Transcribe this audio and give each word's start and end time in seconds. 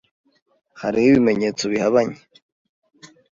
Hariho 0.81 1.07
ibimenyetso 1.09 1.63
bihabanye. 1.71 2.19